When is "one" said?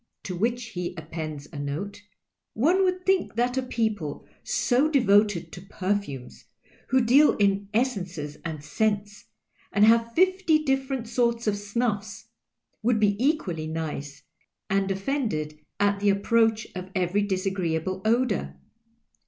2.65-2.79